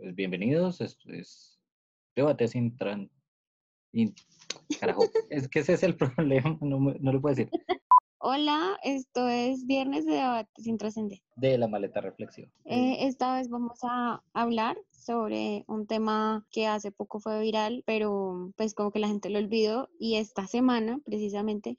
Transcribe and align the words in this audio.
Pues 0.00 0.14
bienvenidos, 0.14 0.80
esto 0.80 1.12
es 1.12 1.60
Debate 2.16 2.48
sin 2.48 2.74
tran... 2.74 3.10
in- 3.92 4.14
Carajo, 4.80 5.02
es 5.28 5.46
que 5.46 5.58
ese 5.60 5.74
es 5.74 5.82
el 5.82 5.94
problema, 5.98 6.56
no, 6.62 6.78
no 6.78 7.12
lo 7.12 7.20
puedo 7.20 7.34
decir. 7.34 7.50
Hola, 8.18 8.78
esto 8.82 9.28
es 9.28 9.66
Viernes 9.66 10.06
de 10.06 10.12
Debate 10.12 10.50
sin 10.62 10.78
Trascender. 10.78 11.18
De 11.36 11.58
la 11.58 11.68
maleta 11.68 12.00
reflexiva. 12.00 12.48
Eh, 12.64 13.06
esta 13.06 13.34
vez 13.36 13.50
vamos 13.50 13.78
a 13.82 14.22
hablar 14.32 14.78
sobre 14.90 15.64
un 15.68 15.86
tema 15.86 16.46
que 16.50 16.66
hace 16.66 16.92
poco 16.92 17.20
fue 17.20 17.38
viral, 17.42 17.82
pero 17.84 18.52
pues 18.56 18.72
como 18.74 18.92
que 18.92 19.00
la 19.00 19.08
gente 19.08 19.28
lo 19.28 19.38
olvidó 19.38 19.90
y 19.98 20.16
esta 20.16 20.46
semana 20.46 20.98
precisamente 21.04 21.76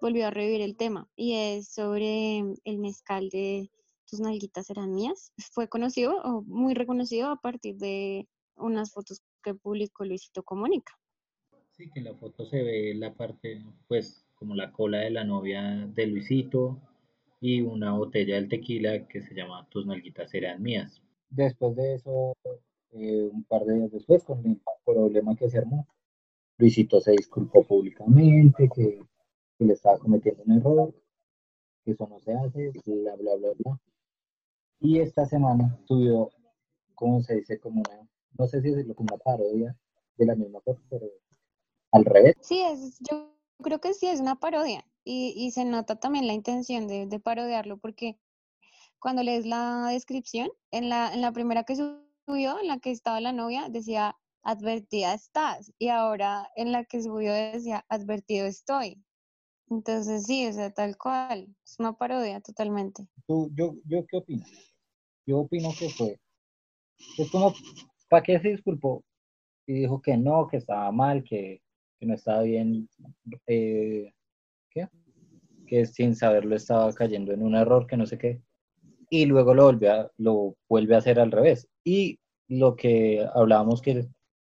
volvió 0.00 0.28
a 0.28 0.30
revivir 0.30 0.60
el 0.60 0.76
tema 0.76 1.08
y 1.16 1.32
es 1.34 1.68
sobre 1.68 2.38
el 2.64 2.78
mezcal 2.78 3.28
de 3.30 3.72
tus 4.06 4.20
nalguitas 4.20 4.70
eran 4.70 4.94
mías. 4.94 5.32
Fue 5.52 5.68
conocido 5.68 6.16
o 6.22 6.42
muy 6.42 6.74
reconocido 6.74 7.30
a 7.30 7.36
partir 7.36 7.76
de 7.76 8.28
unas 8.56 8.92
fotos 8.92 9.20
que 9.42 9.54
publicó 9.54 10.04
Luisito 10.04 10.42
Comunica. 10.42 10.92
Sí, 11.72 11.90
que 11.90 12.00
en 12.00 12.06
la 12.06 12.14
foto 12.14 12.46
se 12.46 12.62
ve 12.62 12.94
la 12.94 13.12
parte, 13.12 13.62
pues, 13.86 14.24
como 14.34 14.54
la 14.54 14.72
cola 14.72 14.98
de 15.00 15.10
la 15.10 15.24
novia 15.24 15.86
de 15.94 16.06
Luisito 16.06 16.80
y 17.40 17.60
una 17.60 17.92
botella 17.92 18.36
del 18.36 18.48
tequila 18.48 19.06
que 19.06 19.20
se 19.20 19.34
llama 19.34 19.68
Tus 19.68 19.86
nalguitas 19.86 20.32
eran 20.32 20.62
mías. 20.62 21.02
Después 21.28 21.76
de 21.76 21.94
eso, 21.94 22.34
eh, 22.92 23.28
un 23.30 23.44
par 23.44 23.64
de 23.64 23.74
días 23.74 23.92
después, 23.92 24.24
con 24.24 24.44
el 24.46 24.60
problema 24.84 25.36
que 25.36 25.50
se 25.50 25.58
armó, 25.58 25.86
Luisito 26.56 27.00
se 27.00 27.12
disculpó 27.12 27.62
públicamente, 27.62 28.70
que, 28.74 29.00
que 29.58 29.64
le 29.64 29.74
estaba 29.74 29.98
cometiendo 29.98 30.42
un 30.44 30.52
error, 30.52 30.94
que 31.84 31.90
eso 31.90 32.06
no 32.08 32.18
se 32.20 32.32
hace, 32.32 32.72
bla, 32.86 33.16
bla, 33.16 33.36
bla, 33.36 33.50
bla. 33.58 33.80
Y 34.80 35.00
esta 35.00 35.24
semana 35.26 35.78
tuvo, 35.86 36.30
¿cómo 36.94 37.22
se 37.22 37.36
dice? 37.36 37.58
Como 37.58 37.80
una, 37.80 38.08
no 38.38 38.46
sé 38.46 38.60
si 38.60 38.70
decirlo 38.70 38.94
como 38.94 39.14
una 39.14 39.22
parodia 39.22 39.76
de 40.16 40.26
la 40.26 40.34
misma 40.34 40.60
cosa, 40.60 40.80
pero 40.90 41.06
al 41.92 42.04
revés. 42.04 42.34
Sí, 42.40 42.60
es, 42.62 42.98
yo 43.00 43.32
creo 43.62 43.80
que 43.80 43.94
sí 43.94 44.06
es 44.06 44.20
una 44.20 44.36
parodia 44.36 44.84
y, 45.04 45.32
y 45.36 45.50
se 45.50 45.64
nota 45.64 45.96
también 45.96 46.26
la 46.26 46.34
intención 46.34 46.86
de, 46.88 47.06
de 47.06 47.20
parodiarlo 47.20 47.78
porque 47.78 48.18
cuando 48.98 49.22
lees 49.22 49.46
la 49.46 49.88
descripción, 49.90 50.50
en 50.70 50.88
la, 50.88 51.12
en 51.12 51.20
la 51.20 51.32
primera 51.32 51.64
que 51.64 51.76
subió, 51.76 52.58
en 52.60 52.68
la 52.68 52.78
que 52.78 52.90
estaba 52.90 53.20
la 53.20 53.32
novia, 53.32 53.68
decía 53.68 54.16
advertida 54.42 55.14
estás 55.14 55.72
y 55.78 55.88
ahora 55.88 56.50
en 56.56 56.72
la 56.72 56.84
que 56.84 57.02
subió 57.02 57.32
decía 57.32 57.84
advertido 57.88 58.46
estoy. 58.46 59.02
Entonces 59.68 60.24
sí, 60.24 60.46
o 60.46 60.52
sea, 60.52 60.70
tal 60.70 60.96
cual, 60.96 61.48
es 61.64 61.76
una 61.78 61.92
parodia 61.92 62.40
totalmente. 62.40 63.06
¿Tú, 63.26 63.50
yo, 63.54 63.74
yo 63.84 64.06
qué 64.06 64.16
opino? 64.18 64.44
Yo 65.26 65.38
opino 65.38 65.70
que 65.76 65.88
fue, 65.90 66.20
es 67.18 67.30
como, 67.30 67.52
¿para 68.08 68.22
qué 68.22 68.38
se 68.38 68.50
disculpó? 68.50 69.04
Y 69.66 69.80
dijo 69.80 70.00
que 70.00 70.16
no, 70.16 70.46
que 70.46 70.58
estaba 70.58 70.90
mal, 70.92 71.24
que, 71.24 71.60
no 72.00 72.14
estaba 72.14 72.42
bien, 72.42 72.88
eh, 73.48 74.12
¿qué? 74.70 74.88
Que 75.66 75.86
sin 75.86 76.14
saberlo 76.14 76.54
estaba 76.54 76.92
cayendo 76.92 77.32
en 77.32 77.42
un 77.42 77.56
error, 77.56 77.86
que 77.86 77.96
no 77.96 78.06
sé 78.06 78.18
qué. 78.18 78.40
Y 79.10 79.26
luego 79.26 79.54
lo, 79.54 79.64
volvió 79.64 79.92
a, 79.92 80.10
lo 80.18 80.56
vuelve 80.68 80.94
a 80.94 80.98
hacer 80.98 81.18
al 81.18 81.32
revés. 81.32 81.68
Y 81.82 82.20
lo 82.48 82.76
que 82.76 83.26
hablábamos 83.34 83.82
que, 83.82 84.06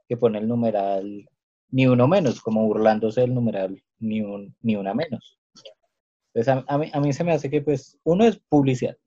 que 0.09 0.17
pone 0.17 0.39
el 0.39 0.47
numeral 0.49 1.29
ni 1.71 1.87
uno 1.87 2.07
menos, 2.07 2.41
como 2.41 2.65
burlándose 2.65 3.21
del 3.21 3.33
numeral 3.33 3.81
ni, 3.99 4.21
un, 4.21 4.55
ni 4.61 4.75
una 4.75 4.93
menos. 4.93 5.39
Entonces 6.33 6.63
a, 6.67 6.77
mí, 6.77 6.89
a 6.93 6.99
mí 6.99 7.13
se 7.13 7.23
me 7.23 7.31
hace 7.31 7.49
que 7.49 7.61
pues 7.61 7.97
uno 8.03 8.25
es 8.25 8.37
publicidad, 8.37 8.97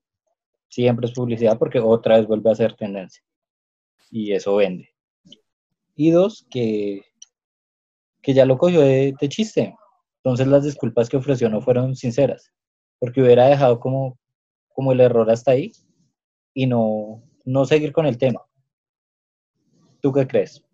siempre 0.68 1.06
es 1.06 1.12
publicidad 1.12 1.58
porque 1.58 1.78
otra 1.78 2.16
vez 2.16 2.26
vuelve 2.26 2.50
a 2.50 2.54
ser 2.54 2.74
tendencia 2.74 3.22
y 4.10 4.32
eso 4.32 4.56
vende. 4.56 4.88
Y 5.94 6.10
dos, 6.10 6.46
que, 6.50 7.02
que 8.22 8.32
ya 8.32 8.44
lo 8.44 8.56
cogió 8.56 8.80
de, 8.80 9.14
de 9.20 9.28
chiste. 9.28 9.74
Entonces 10.22 10.46
las 10.46 10.64
disculpas 10.64 11.08
que 11.08 11.16
ofreció 11.16 11.48
no 11.48 11.60
fueron 11.60 11.96
sinceras, 11.96 12.52
porque 12.98 13.22
hubiera 13.22 13.46
dejado 13.46 13.80
como, 13.80 14.18
como 14.72 14.92
el 14.92 15.00
error 15.00 15.30
hasta 15.30 15.52
ahí 15.52 15.72
y 16.54 16.66
no, 16.66 17.22
no 17.44 17.64
seguir 17.64 17.92
con 17.92 18.06
el 18.06 18.18
tema. 18.18 18.42
¿Tú 20.00 20.12
qué 20.12 20.26
crees? 20.26 20.64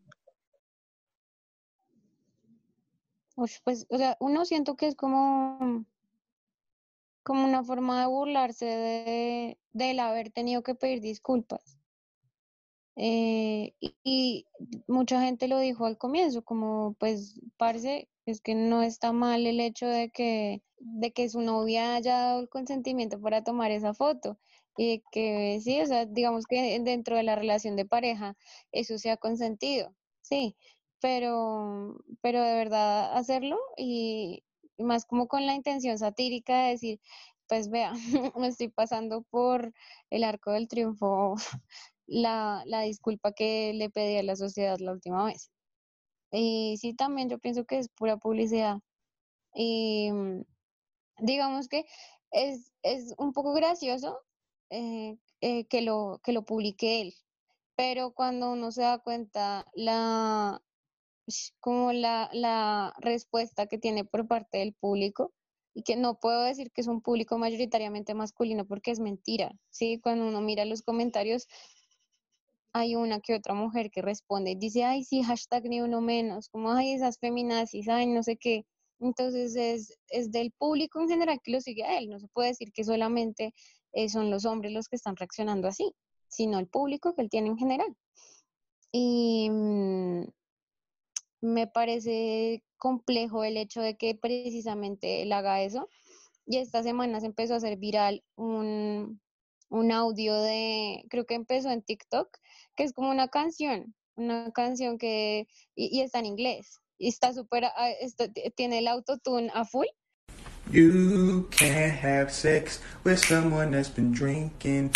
Pues, 3.37 3.87
o 3.89 3.99
sea, 3.99 4.17
uno 4.21 4.45
siento 4.45 4.77
que 4.77 4.87
es 4.87 4.95
como, 4.95 5.85
como 7.25 7.45
una 7.45 7.65
forma 7.65 8.01
de 8.01 8.07
burlarse 8.07 8.67
de, 8.67 9.59
del 9.73 10.01
haber 10.01 10.31
tenido 10.31 10.63
que 10.63 10.75
pedir 10.75 11.01
disculpas. 11.01 11.79
Eh, 12.97 13.75
y, 13.81 14.47
mucha 14.87 15.21
gente 15.21 15.49
lo 15.49 15.59
dijo 15.59 15.87
al 15.87 15.99
comienzo, 15.99 16.45
como 16.45 16.95
pues 17.01 17.41
parece 17.57 18.09
es 18.27 18.41
que 18.41 18.55
no 18.55 18.83
está 18.83 19.13
mal 19.13 19.47
el 19.47 19.61
hecho 19.61 19.87
de 19.87 20.11
que, 20.11 20.63
de 20.79 21.13
que 21.13 21.29
su 21.29 21.41
novia 21.41 21.97
haya 21.97 22.19
dado 22.19 22.41
el 22.41 22.49
consentimiento 22.49 23.21
para 23.21 23.43
tomar 23.45 23.71
esa 23.71 23.95
foto. 23.95 24.39
Y 24.77 25.03
que 25.13 25.61
sí, 25.63 25.81
o 25.81 25.87
sea, 25.87 26.07
digamos 26.07 26.47
que 26.47 26.81
dentro 26.81 27.17
de 27.17 27.23
la 27.25 27.37
relación 27.37 27.77
de 27.77 27.85
pareja 27.87 28.37
eso 28.73 28.99
se 28.99 29.11
ha 29.11 29.17
consentido, 29.17 29.95
sí, 30.23 30.57
pero, 31.05 31.99
pero 32.23 32.41
de 32.43 32.55
verdad 32.55 33.15
hacerlo 33.15 33.59
y 33.77 34.43
más 34.79 35.05
como 35.05 35.29
con 35.29 35.45
la 35.45 35.53
intención 35.55 35.99
satírica 35.99 36.63
de 36.63 36.71
decir, 36.71 37.01
pues 37.47 37.69
vea, 37.69 37.93
me 38.39 38.49
estoy 38.49 38.69
pasando 38.69 39.21
por 39.21 39.75
el 40.09 40.25
arco 40.25 40.53
del 40.53 40.67
triunfo 40.67 41.35
la, 42.07 42.63
la 42.65 42.81
disculpa 42.81 43.33
que 43.33 43.75
le 43.75 43.91
pedí 43.91 44.17
a 44.17 44.23
la 44.23 44.35
sociedad 44.35 44.79
la 44.79 44.93
última 44.93 45.27
vez. 45.27 45.51
Y 46.33 46.79
sí, 46.79 46.95
también 46.95 47.29
yo 47.29 47.39
pienso 47.39 47.67
que 47.67 47.79
es 47.79 47.91
pura 47.91 48.17
publicidad. 48.17 48.79
Y 49.55 50.11
mm, 50.11 50.45
digamos 51.19 51.69
que 51.69 51.85
es, 52.31 52.73
es 52.83 53.13
un 53.19 53.35
poco 53.35 53.53
gracioso 53.53 54.21
eh, 54.71 55.19
eh, 55.43 55.67
que, 55.67 55.83
lo, 55.83 56.23
que 56.25 56.33
lo 56.33 56.47
publique 56.47 57.03
él, 57.03 57.15
pero 57.77 58.13
cuando 58.15 58.53
uno 58.53 58.73
se 58.73 58.83
da 58.83 59.01
cuenta 59.01 59.67
la, 59.75 60.63
como 61.61 61.93
la, 61.93 62.29
la 62.33 62.95
respuesta 62.99 63.67
que 63.67 63.79
tiene 63.79 64.05
por 64.05 64.27
parte 64.27 64.59
del 64.59 64.75
público, 64.75 65.33
y 65.75 65.83
que 65.83 65.97
no 65.97 66.19
puedo 66.21 66.43
decir 66.43 66.71
que 66.71 66.81
es 66.81 66.87
un 66.87 67.01
público 67.01 67.37
mayoritariamente 67.37 68.15
masculino 68.15 68.65
porque 68.65 68.93
es 68.93 69.01
mentira, 69.01 69.53
¿sí? 69.71 69.99
Cuando 70.01 70.27
uno 70.27 70.41
mira 70.41 70.65
los 70.65 70.83
comentarios, 70.83 71.49
hay 72.73 72.95
una 72.95 73.21
que 73.21 73.35
otra 73.35 73.55
mujer 73.55 73.91
que 73.91 74.03
responde 74.03 74.53
y 74.53 74.55
dice, 74.57 74.85
ay, 74.85 75.05
sí, 75.05 75.23
hashtag 75.23 75.65
ni 75.65 75.81
uno 75.81 76.01
menos, 76.01 76.49
como, 76.49 76.73
ay, 76.73 76.93
esas 76.93 77.19
feminazis, 77.19 77.89
ay, 77.89 78.07
no 78.07 78.23
sé 78.23 78.37
qué. 78.37 78.65
Entonces 79.01 79.57
es, 79.57 79.99
es 80.09 80.31
del 80.31 80.53
público 80.53 81.01
en 81.01 81.09
general 81.09 81.41
que 81.43 81.53
lo 81.53 81.61
sigue 81.61 81.85
a 81.85 81.99
él. 81.99 82.09
No 82.09 82.19
se 82.21 82.29
puede 82.29 82.49
decir 82.49 82.73
que 82.73 82.85
solamente 82.85 83.55
eh, 83.93 84.09
son 84.09 84.31
los 84.31 84.45
hombres 84.45 84.73
los 84.73 84.89
que 84.89 84.97
están 84.97 85.17
reaccionando 85.17 85.69
así, 85.69 85.93
sino 86.29 86.59
el 86.59 86.69
público 86.69 87.15
que 87.15 87.23
él 87.23 87.31
tiene 87.31 87.49
en 87.49 87.59
general. 87.59 87.97
Y 88.93 89.51
mm, 89.51 90.25
me 91.45 91.67
parece 91.67 92.65
complejo 92.79 93.45
el 93.45 93.57
hecho 93.57 93.83
de 93.83 93.97
que 93.97 94.15
precisamente 94.15 95.23
él 95.23 95.33
haga 95.33 95.63
eso. 95.63 95.89
Y 96.47 96.59
esta 96.59 96.83
semana 96.83 97.21
se 97.21 97.27
empezó 97.27 97.55
a 97.55 97.59
hacer 97.59 97.77
viral 97.77 98.25
un, 98.37 99.21
un 99.69 99.93
audio 99.93 100.41
de, 100.41 101.05
creo 101.11 101.27
que 101.27 101.35
empezó 101.35 101.71
en 101.71 101.83
TikTok, 101.83 102.29
que 102.77 102.85
es 102.85 102.93
como 102.93 103.11
una 103.11 103.29
canción, 103.29 103.95
una 104.17 104.51
canción 104.53 104.99
que, 104.99 105.47
y, 105.75 105.99
y 105.99 106.01
está 106.03 106.19
en 106.19 106.27
inglés, 106.27 106.81
y 106.99 107.09
está 107.09 107.33
súper, 107.33 107.65
ah, 107.65 107.91
tiene 108.57 108.79
el 108.79 108.89
autotune 108.89 109.51
a 109.55 109.65
full. 109.65 109.87
You 110.71 111.49
can't 111.51 112.03
have 112.03 112.31
sex 112.31 112.81
with 113.05 113.19
someone 113.19 113.71
that's 113.71 113.91
been 113.91 114.13
drinking. 114.13 114.93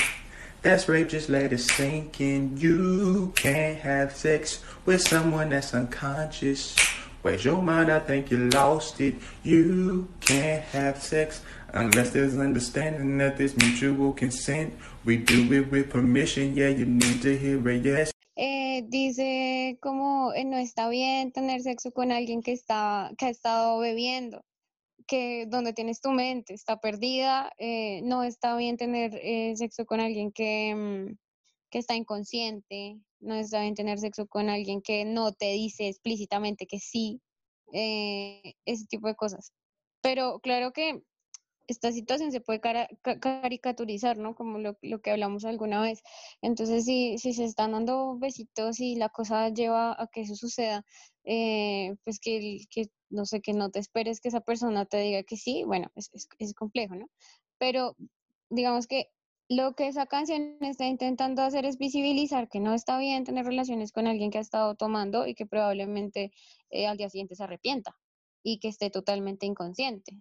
That's 0.63 0.89
rape, 0.89 1.09
just 1.09 1.29
let 1.29 1.53
it 1.53 1.59
sink 1.59 2.21
in. 2.21 2.57
You 2.57 3.33
can't 3.37 3.79
have 3.79 4.15
sex 4.15 4.63
with 4.85 5.01
someone 5.01 5.51
that's 5.51 5.73
unconscious. 5.73 6.77
Where's 7.23 7.45
your 7.45 7.63
mind? 7.63 7.91
I 7.91 8.01
think 8.01 8.31
you 8.31 8.49
lost 8.51 9.01
it. 9.01 9.15
You 9.43 10.09
can't 10.21 10.65
have 10.65 11.03
sex 11.03 11.43
unless 11.73 12.11
there's 12.11 12.39
understanding 12.39 13.19
that 13.19 13.37
there's 13.37 13.57
mutual 13.57 14.13
consent. 14.13 14.75
We 15.05 15.19
do 15.19 15.53
it 15.53 15.71
with 15.71 15.91
permission, 15.91 16.55
yeah, 16.55 16.69
you 16.69 16.87
need 16.87 17.23
to 17.23 17.37
hear 17.37 17.67
a 17.69 17.75
yes. 17.75 18.13
Eh, 18.37 18.83
dice 18.89 19.79
como 19.81 20.33
eh, 20.33 20.45
no 20.45 20.59
está 20.59 20.89
bien 20.89 21.33
tener 21.33 21.61
sexo 21.61 21.93
con 21.93 22.13
alguien 22.13 22.41
que 22.41 22.53
está, 22.53 23.11
que 23.19 23.27
ha 23.27 23.31
estado 23.31 23.81
bebiendo, 23.81 24.45
que 25.09 25.47
donde 25.47 25.73
tienes 25.73 26.01
tu 26.01 26.13
mente 26.13 26.55
está 26.55 26.79
perdida, 26.79 27.51
eh, 27.59 28.01
no 28.05 28.23
está 28.23 28.57
bien 28.57 28.77
tener 28.77 29.19
eh, 29.21 29.57
sexo 29.57 29.87
con 29.87 30.01
alguien 30.01 30.31
que, 30.31 30.75
mm, 30.77 31.17
que 31.71 31.79
está 31.79 31.97
inconsciente, 31.97 33.01
no 33.21 33.35
está 33.35 33.63
bien 33.63 33.75
tener 33.75 33.99
sexo 33.99 34.27
con 34.29 34.49
alguien 34.49 34.83
que 34.83 35.05
no 35.05 35.33
te 35.33 35.53
dice 35.53 35.89
explícitamente 35.89 36.67
que 36.67 36.79
sí, 36.79 37.21
eh, 37.73 38.55
ese 38.67 38.87
tipo 38.87 39.09
de 39.09 39.17
cosas. 39.17 39.53
Pero 40.03 40.39
claro 40.41 40.73
que 40.73 41.03
esta 41.69 41.93
situación 41.93 42.33
se 42.33 42.41
puede 42.41 42.61
caricaturizar, 42.61 44.19
¿no? 44.19 44.35
Como 44.35 44.59
lo, 44.59 44.77
que 45.01 45.11
hablamos 45.11 45.45
alguna 45.45 45.81
vez. 45.81 46.03
Entonces, 46.43 46.85
si, 46.85 47.19
se 47.19 47.45
están 47.45 47.73
dando 47.73 48.19
besitos 48.19 48.81
y 48.81 48.97
la 48.97 49.09
cosa 49.11 49.49
lleva 49.51 49.93
a 50.01 50.09
que 50.09 50.23
eso 50.23 50.35
suceda, 50.35 50.85
eh, 51.25 51.97
pues 52.05 52.19
que, 52.21 52.67
no 53.11 53.27
sé, 53.27 53.41
que 53.41 53.53
no 53.53 53.71
te 53.71 53.79
esperes 53.79 54.21
que 54.21 54.29
esa 54.29 54.41
persona 54.41 54.87
te 54.87 54.99
diga 54.99 55.23
que 55.23 55.37
sí, 55.37 55.65
bueno, 55.65 55.91
es 55.95 56.55
complejo, 56.55 56.95
¿no? 56.97 57.09
Pero 57.59 57.97
digamos 58.51 58.87
que 58.87 59.11
lo 59.49 59.75
que 59.75 59.89
esa 59.89 60.07
canción 60.07 60.59
está 60.61 60.87
intentando 60.87 61.43
hacer 61.43 61.65
es 61.65 61.79
visibilizar 61.79 62.49
que 62.49 62.61
no 62.61 62.75
está 62.75 62.99
bien 62.99 63.25
tener 63.25 63.47
relaciones 63.47 63.93
con 63.93 64.07
alguien 64.07 64.31
que 64.31 64.39
ha 64.39 64.43
estado 64.43 64.75
tomando 64.75 65.27
y 65.27 65.35
que 65.35 65.47
probablemente 65.47 66.33
eh, 66.71 66.87
al 66.87 66.99
día 66.99 67.09
siguiente 67.09 67.35
se 67.35 67.45
arrepienta 67.45 67.97
y 68.43 68.59
que 68.59 68.69
esté 68.69 68.91
totalmente 68.91 69.47
inconsciente. 69.47 70.13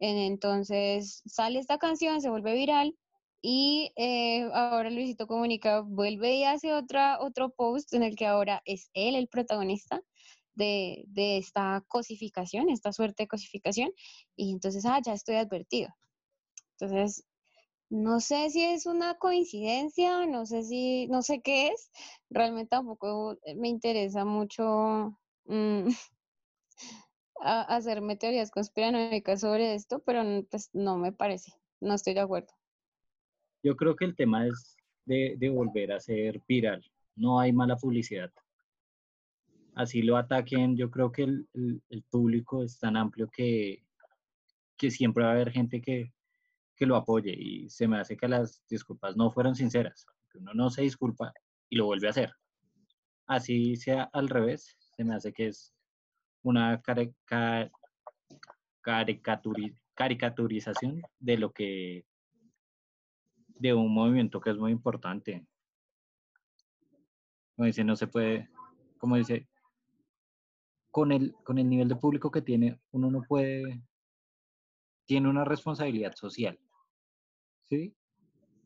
En- 0.00 0.16
Entonces 0.18 1.22
sale 1.26 1.58
esta 1.58 1.78
canción, 1.78 2.20
se 2.20 2.30
vuelve 2.30 2.54
viral 2.54 2.96
y 3.42 3.92
eh, 3.96 4.42
ahora 4.52 4.90
Luisito 4.90 5.26
Comunica 5.26 5.80
vuelve 5.80 6.36
y 6.36 6.44
hace 6.44 6.72
otra, 6.72 7.20
otro 7.20 7.50
post 7.50 7.92
en 7.94 8.02
el 8.02 8.16
que 8.16 8.26
ahora 8.26 8.62
es 8.64 8.90
él 8.94 9.14
el 9.16 9.28
protagonista 9.28 10.02
de, 10.54 11.04
de 11.08 11.38
esta 11.38 11.84
cosificación, 11.88 12.68
esta 12.70 12.92
suerte 12.92 13.24
de 13.24 13.28
cosificación 13.28 13.92
y 14.36 14.52
entonces, 14.52 14.84
ah, 14.86 15.00
ya 15.04 15.12
estoy 15.14 15.36
advertido. 15.36 15.90
Entonces, 16.78 17.24
no 17.90 18.20
sé 18.20 18.50
si 18.50 18.64
es 18.64 18.86
una 18.86 19.16
coincidencia, 19.16 20.26
no 20.26 20.46
sé 20.46 20.64
si, 20.64 21.08
no 21.08 21.22
sé 21.22 21.40
qué 21.42 21.68
es. 21.68 21.90
Realmente 22.30 22.70
tampoco 22.70 23.36
me 23.56 23.68
interesa 23.68 24.24
mucho 24.24 25.18
mm, 25.46 25.88
a- 27.42 27.62
hacerme 27.76 28.16
teorías 28.16 28.50
conspiranoicas 28.50 29.40
sobre 29.40 29.74
esto, 29.74 30.00
pero 30.00 30.22
pues 30.50 30.70
no 30.72 30.96
me 30.98 31.12
parece, 31.12 31.52
no 31.80 31.94
estoy 31.94 32.14
de 32.14 32.20
acuerdo. 32.20 32.52
Yo 33.62 33.76
creo 33.76 33.96
que 33.96 34.04
el 34.04 34.14
tema 34.16 34.46
es 34.46 34.76
de, 35.04 35.34
de 35.38 35.48
volver 35.50 35.92
a 35.92 36.00
ser 36.00 36.40
viral. 36.46 36.84
No 37.16 37.40
hay 37.40 37.52
mala 37.52 37.76
publicidad. 37.76 38.30
Así 39.74 40.02
lo 40.02 40.16
ataquen, 40.16 40.76
yo 40.76 40.90
creo 40.90 41.12
que 41.12 41.22
el, 41.24 41.48
el- 41.54 41.82
el 41.88 42.02
público 42.04 42.62
es 42.62 42.78
tan 42.78 42.96
amplio 42.96 43.28
que, 43.28 43.84
que 44.76 44.90
siempre 44.90 45.24
va 45.24 45.30
a 45.30 45.32
haber 45.34 45.50
gente 45.52 45.80
que, 45.80 46.12
que 46.76 46.86
lo 46.86 46.96
apoye 46.96 47.32
y 47.36 47.68
se 47.70 47.86
me 47.86 47.98
hace 47.98 48.16
que 48.16 48.28
las 48.28 48.62
disculpas 48.68 49.16
no 49.16 49.30
fueron 49.30 49.54
sinceras. 49.54 50.06
Que 50.30 50.38
uno 50.38 50.52
no 50.54 50.70
se 50.70 50.82
disculpa 50.82 51.32
y 51.68 51.76
lo 51.76 51.86
vuelve 51.86 52.08
a 52.08 52.10
hacer. 52.10 52.32
Así 53.26 53.76
sea 53.76 54.04
al 54.12 54.28
revés, 54.28 54.76
se 54.96 55.04
me 55.04 55.14
hace 55.14 55.32
que 55.32 55.48
es 55.48 55.74
una 56.42 56.80
caricaturi- 56.82 57.72
caricaturización 59.94 61.02
de 61.18 61.38
lo 61.38 61.52
que 61.52 62.04
de 63.48 63.74
un 63.74 63.92
movimiento 63.92 64.40
que 64.40 64.50
es 64.50 64.56
muy 64.56 64.70
importante. 64.70 65.44
Como 67.56 67.66
dice, 67.66 67.82
no 67.82 67.96
se 67.96 68.06
puede, 68.06 68.48
como 68.98 69.16
dice, 69.16 69.48
con 70.92 71.10
el, 71.10 71.34
con 71.44 71.58
el 71.58 71.68
nivel 71.68 71.88
de 71.88 71.96
público 71.96 72.30
que 72.30 72.40
tiene, 72.40 72.78
uno 72.92 73.10
no 73.10 73.22
puede, 73.22 73.82
tiene 75.06 75.28
una 75.28 75.44
responsabilidad 75.44 76.14
social. 76.14 76.58
¿Sí? 77.68 77.92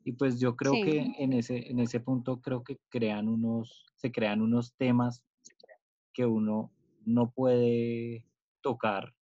Y 0.04 0.12
pues 0.12 0.38
yo 0.38 0.56
creo 0.56 0.74
Sí. 0.74 0.82
que 0.82 0.98
en 1.18 1.32
ese, 1.32 1.70
en 1.70 1.78
ese 1.78 2.00
punto 2.00 2.40
creo 2.40 2.62
que 2.62 2.78
crean 2.90 3.28
unos, 3.28 3.86
se 3.94 4.12
crean 4.12 4.42
unos 4.42 4.74
temas 4.74 5.24
que 6.12 6.26
uno 6.26 6.70
no 7.04 7.30
puede 7.30 8.24
tocar. 8.60 9.14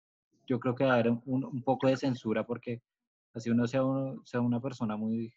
Yo 0.47 0.61
creo 0.61 0.75
que 0.75 0.85
va 0.85 0.93
a 0.93 0.95
haber 0.95 1.11
un, 1.11 1.45
un 1.45 1.63
poco 1.63 1.89
de 1.89 1.97
censura 1.97 2.47
porque 2.47 2.83
así 3.35 3.51
uno 3.51 3.67
sea, 3.67 3.85
uno 3.85 4.23
sea 4.25 4.41
una 4.41 4.61
persona 4.61 4.97
muy 4.97 5.35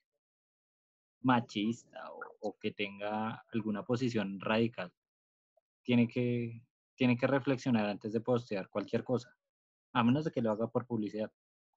machista 1.22 2.12
o, 2.12 2.20
o 2.50 2.58
que 2.58 2.72
tenga 2.72 3.44
alguna 3.54 3.84
posición 3.84 4.40
radical, 4.40 4.92
tiene 5.84 6.08
que, 6.08 6.62
tiene 6.96 7.18
que 7.18 7.28
reflexionar 7.28 7.86
antes 7.86 8.14
de 8.14 8.22
postear 8.22 8.70
cualquier 8.70 9.04
cosa, 9.04 9.36
a 9.94 10.04
menos 10.04 10.26
de 10.26 10.32
que 10.32 10.42
lo 10.42 10.52
haga 10.52 10.68
por 10.68 10.86
publicidad. 10.86 11.32